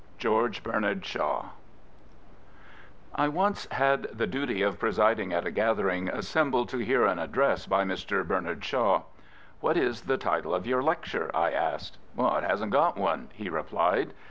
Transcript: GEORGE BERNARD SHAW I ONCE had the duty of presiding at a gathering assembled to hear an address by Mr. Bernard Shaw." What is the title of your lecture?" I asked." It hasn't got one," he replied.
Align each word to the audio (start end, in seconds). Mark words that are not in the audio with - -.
GEORGE 0.17 0.63
BERNARD 0.63 1.05
SHAW 1.05 1.49
I 3.13 3.27
ONCE 3.27 3.67
had 3.69 4.05
the 4.05 4.25
duty 4.25 4.63
of 4.63 4.79
presiding 4.79 5.31
at 5.31 5.45
a 5.45 5.51
gathering 5.51 6.09
assembled 6.09 6.69
to 6.69 6.79
hear 6.79 7.05
an 7.05 7.19
address 7.19 7.67
by 7.67 7.83
Mr. 7.83 8.27
Bernard 8.27 8.65
Shaw." 8.65 9.03
What 9.61 9.77
is 9.77 10.01
the 10.01 10.17
title 10.17 10.55
of 10.55 10.65
your 10.65 10.81
lecture?" 10.81 11.29
I 11.35 11.51
asked." 11.51 11.99
It 12.17 12.43
hasn't 12.43 12.71
got 12.71 12.97
one," 12.97 13.29
he 13.33 13.47
replied. 13.47 14.15